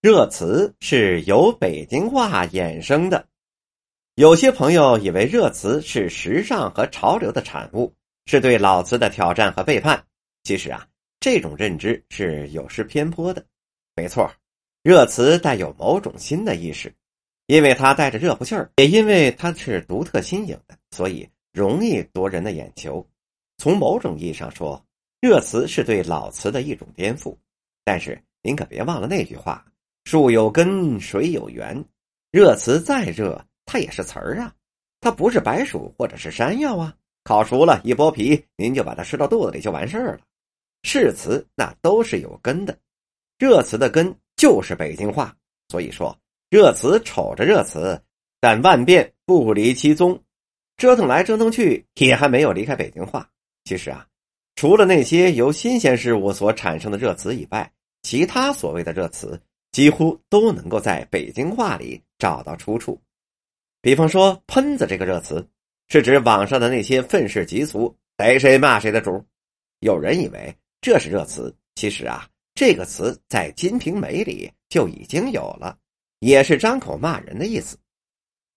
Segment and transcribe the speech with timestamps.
[0.00, 3.26] 热词是由北京话衍生的。
[4.14, 7.92] 有些朋友以为热词是时尚和潮流的产物，
[8.26, 10.04] 是对老词的挑战和背叛。
[10.44, 10.86] 其实啊，
[11.18, 13.44] 这种认知是有失偏颇的。
[13.96, 14.30] 没错，
[14.84, 16.94] 热词带有某种新的意识，
[17.48, 23.04] 因为它带着热乎气儿，也因为它是独特新颖的，所以容易夺人的眼球。
[23.56, 24.80] 从某种意义上说，
[25.20, 27.36] 热词是对老词的一种颠覆。
[27.84, 29.64] 但是您可别忘了那句话
[30.08, 31.84] ：“树有根，水有源。”
[32.32, 33.44] 热词再热。
[33.66, 34.50] 它也是词儿啊，
[35.02, 36.94] 它不是白薯或者是山药啊。
[37.24, 40.20] 烤熟了，一剥皮，您就把它吃到肚子里就完事儿了。
[40.82, 42.74] 是词，那都是有根的。
[43.38, 45.36] 热词的根就是北京话，
[45.68, 48.00] 所以说热词瞅着热词，
[48.40, 50.18] 但万变不离其宗。
[50.78, 53.28] 折腾来折腾去，也还没有离开北京话。
[53.64, 54.06] 其实啊，
[54.54, 59.38] 除了那些由新鲜事物所产生的热词以外，其他所谓的热词
[59.78, 63.00] 几乎都能够在北京话里找到出处。
[63.80, 65.48] 比方说“喷子”这个热词，
[65.86, 69.24] 是指网上的那些愤世嫉俗、逮谁骂谁的主。
[69.78, 75.78] 有人以为这是热词，其实啊，这个词在《金瓶梅》里就已经有了，
[76.18, 77.76] 也是张口骂人的意思。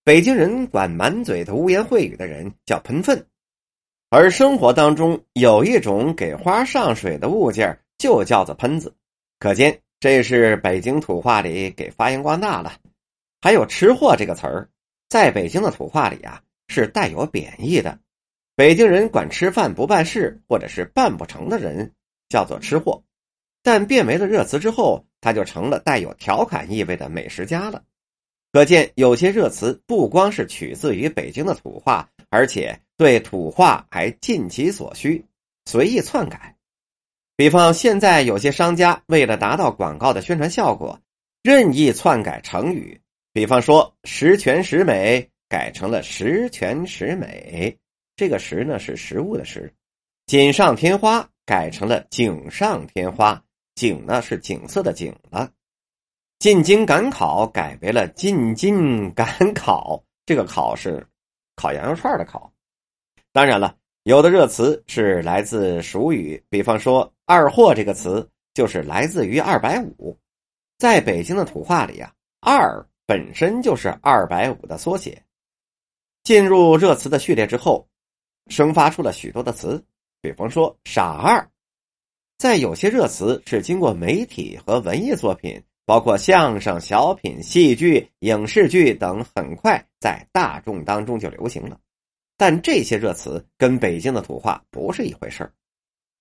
[0.03, 3.23] 北京人管满嘴的污言秽语的人叫“喷粪”，
[4.09, 8.91] 而生活当中有一种给花上水的物件就叫做“喷子”，
[9.37, 12.73] 可见这是北京土话里给发扬光大了。
[13.39, 14.67] 还有“吃货”这个词儿。
[15.07, 17.99] 在北京的土话里啊，是带有贬义的。
[18.55, 21.91] 北京人管吃饭不办事或者是办不成的人
[22.29, 23.03] 叫做吃货，
[23.61, 27.83] 但变为了热词之后，他就成了带有调侃意味的美食家了。
[28.51, 35.23] 可见有些热词不光是取自于北京的土话，而且对土话还尽其所需，
[35.65, 36.55] 随意篡改。
[37.35, 40.99] 比方现在有些商家为了达到广告的宣传效果，
[41.41, 42.99] 任意篡改成语。
[43.33, 47.75] 比方说“十全十美”改成了“十全十美”，
[48.15, 49.61] 这个“十”呢是食物的“食
[50.27, 53.41] ”；“锦上添花”改成了“锦上添花
[53.73, 55.47] ”，“景”呢是景色的“景”了
[56.39, 61.07] ；“进京赶考”改为了“进京赶考”，这个“考”是
[61.55, 62.51] 烤羊肉串的“烤”。
[63.31, 70.17] 当然了，有的热词是来自俗语，比方说“二货”这个词就是来自于“二百五”。
[70.77, 72.11] 在北京的土话里啊
[72.41, 72.85] ，“二”。
[73.07, 75.21] 本身就是二百五的缩写。
[76.23, 77.85] 进入热词的序列之后，
[78.47, 79.83] 生发出了许多的词，
[80.21, 81.45] 比方说“傻二”。
[82.39, 91.77] 在有些热词是经过媒体和文艺作品，包括相声、小品、戏剧、影视剧等，很快在大众当中就流行了。
[92.37, 95.51] 但这些热词跟北京的土话不是一回事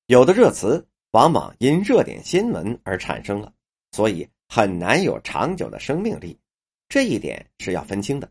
[0.06, 3.52] 有的热词往往因热点新闻而产生了，
[3.92, 6.38] 所以很难有长久的生命力。
[6.88, 8.30] 这一点是要分清的。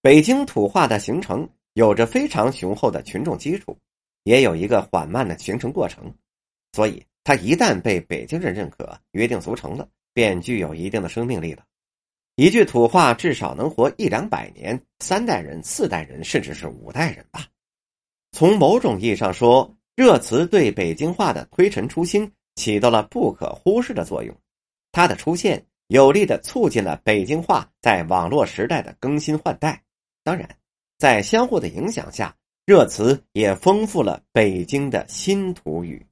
[0.00, 3.76] 北京土话的形成有着非常雄厚的群众基础，
[4.22, 6.14] 也有一个缓慢的形成过程，
[6.72, 11.64] 所以它一旦被北京人认可、约定俗成了，便具有一定的生命力了。
[12.36, 17.48] 一句土话至少能活一两百年，三代人、四代人，甚至是五代人吧。
[18.30, 24.32] 从某种意义上说，热词对北京话的推陈出新起到了不可忽视的作用。
[24.92, 25.64] 它的出现。
[25.88, 29.82] 有力的促进了北京话在网络时代的更新换代。
[30.22, 30.46] 当然，
[30.98, 32.36] 在相互的影响下，
[32.66, 36.06] 热词也丰富了北京的新土语。